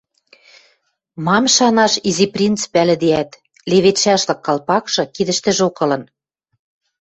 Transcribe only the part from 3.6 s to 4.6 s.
леведшӓшлык